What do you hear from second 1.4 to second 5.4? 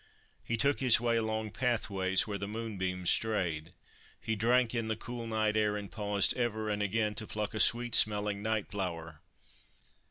pathways where the moonbeams strayed. He drank in the cool